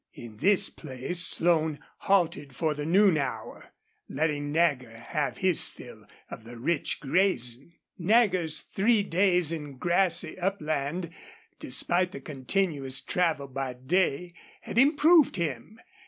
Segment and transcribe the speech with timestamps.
[0.15, 3.71] In this place Slone halted for the noon hour,
[4.09, 7.73] letting Nagger have his fill of the rich grazing.
[7.99, 11.11] Nagger's three days in grassy upland,
[11.59, 15.79] despite the continuous travel by day, had improved him.